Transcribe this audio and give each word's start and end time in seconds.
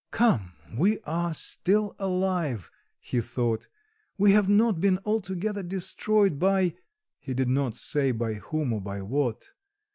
"Come, 0.09 0.53
we 0.75 0.99
are 1.01 1.31
still 1.31 1.95
alive," 1.99 2.71
he 2.99 3.21
thought; 3.21 3.67
"we 4.17 4.31
have 4.31 4.49
not 4.49 4.79
been 4.81 4.97
altogether 5.05 5.61
destroyed 5.61 6.39
by" 6.39 6.73
he 7.19 7.35
did 7.35 7.49
not 7.49 7.75
say 7.75 8.11
by 8.11 8.33
whom 8.33 8.73
or 8.73 8.81
by 8.81 9.03
what. 9.03 9.51